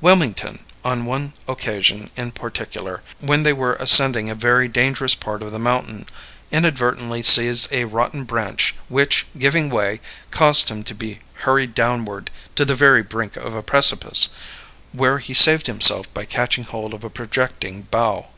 [0.00, 5.52] Wilmington, on one occasion in particular, when they were ascending a very dangerous part of
[5.52, 6.06] the mountain,
[6.50, 10.00] inadvertently seized a rotten branch, which, giving way,
[10.32, 14.30] caused him to be hurried downward to the very brink of a precipice,
[14.90, 18.30] where he saved himself by catching hold of a projecting bough.